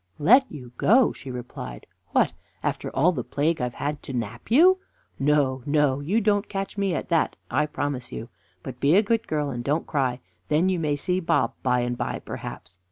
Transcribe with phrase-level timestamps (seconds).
[0.17, 4.79] "Let you go!" she replied; "what, after all the plague I've had to knap you?
[5.19, 8.29] No, no, you don't catch me at that, I promise you;
[8.63, 11.81] but be a good girl, and don't cry, and then you may see Bob by
[11.81, 12.79] and by, perhaps."